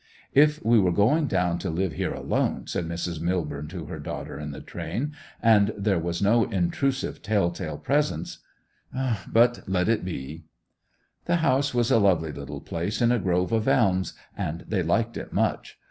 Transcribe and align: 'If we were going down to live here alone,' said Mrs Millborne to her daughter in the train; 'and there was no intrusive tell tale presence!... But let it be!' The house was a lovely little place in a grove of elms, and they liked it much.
'If 0.33 0.65
we 0.65 0.79
were 0.79 0.91
going 0.91 1.27
down 1.27 1.59
to 1.59 1.69
live 1.69 1.93
here 1.93 2.11
alone,' 2.11 2.65
said 2.65 2.85
Mrs 2.87 3.19
Millborne 3.19 3.67
to 3.69 3.85
her 3.85 3.99
daughter 3.99 4.39
in 4.39 4.49
the 4.49 4.59
train; 4.59 5.13
'and 5.43 5.71
there 5.77 5.99
was 5.99 6.23
no 6.23 6.45
intrusive 6.45 7.21
tell 7.21 7.51
tale 7.51 7.77
presence!... 7.77 8.39
But 9.27 9.61
let 9.67 9.87
it 9.87 10.03
be!' 10.03 10.45
The 11.25 11.35
house 11.45 11.75
was 11.75 11.91
a 11.91 11.99
lovely 11.99 12.31
little 12.31 12.61
place 12.61 12.99
in 12.99 13.11
a 13.11 13.19
grove 13.19 13.51
of 13.51 13.67
elms, 13.67 14.13
and 14.35 14.65
they 14.67 14.81
liked 14.81 15.17
it 15.17 15.31
much. 15.33 15.77